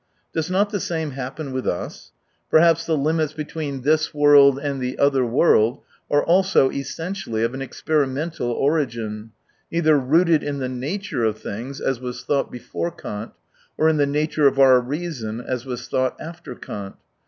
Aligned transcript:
Does 0.33 0.49
not 0.49 0.71
the 0.71 0.79
same 0.79 1.11
happen 1.11 1.51
with 1.51 1.67
us? 1.67 2.11
Perhaps 2.49 2.87
the 2.87 2.97
limits 2.97 3.33
between" 3.33 3.81
this 3.83 4.15
142 4.15 4.17
world" 4.19 4.57
and 4.57 4.81
"the 4.81 4.97
other 4.97 5.23
world" 5.23 5.81
are 6.09 6.23
also 6.23 6.71
essentially 6.71 7.43
of 7.43 7.53
an 7.53 7.61
experimental 7.61 8.47
origin, 8.49 9.29
neither 9.71 9.99
rooted 9.99 10.41
in 10.41 10.57
the 10.57 10.69
nature 10.69 11.23
of 11.23 11.37
things, 11.37 11.79
as 11.79 11.99
was 11.99 12.23
thought 12.23 12.51
before 12.51 12.89
Kant, 12.89 13.29
or 13.77 13.87
in 13.87 13.97
the 13.97 14.07
nature 14.07 14.47
of 14.47 14.57
our 14.57 14.81
reason, 14.81 15.39
as 15.39 15.67
was 15.67 15.87
thought 15.87 16.19
after 16.19 16.55
Kant. 16.55 16.95